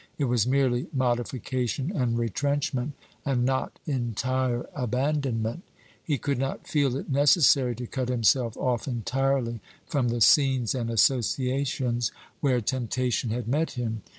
[0.17, 5.61] It was merely modification and retrenchment, and not entire abandonment.
[6.03, 10.89] He could not feel it necessary to cut himself off entirely from the scenes and
[10.89, 14.01] associations where temptation had met him.